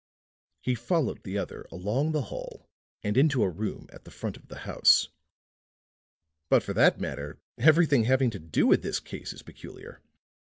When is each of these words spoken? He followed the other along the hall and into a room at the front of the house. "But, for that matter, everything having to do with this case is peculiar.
He 0.61 0.73
followed 0.73 1.21
the 1.21 1.37
other 1.37 1.67
along 1.71 2.11
the 2.11 2.23
hall 2.23 2.67
and 3.03 3.15
into 3.15 3.43
a 3.43 3.49
room 3.51 3.87
at 3.93 4.03
the 4.03 4.09
front 4.09 4.35
of 4.35 4.47
the 4.47 4.61
house. 4.65 5.09
"But, 6.49 6.63
for 6.63 6.73
that 6.73 6.99
matter, 6.99 7.39
everything 7.59 8.05
having 8.05 8.31
to 8.31 8.39
do 8.39 8.65
with 8.65 8.81
this 8.81 8.99
case 8.99 9.31
is 9.31 9.43
peculiar. 9.43 10.01